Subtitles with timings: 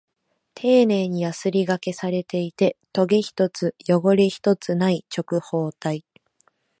[0.55, 6.03] 丁寧にヤスリ掛けされていて、トゲ一つ、汚れ一つない直方体。